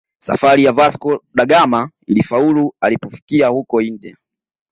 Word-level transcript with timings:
Safari 0.21 0.63
ya 0.63 0.71
Vasco 0.71 1.23
da 1.35 1.45
Gama 1.45 1.91
ilifaulu 2.07 2.73
alipofikia 2.81 3.47
huko 3.47 3.81
India 3.81 4.17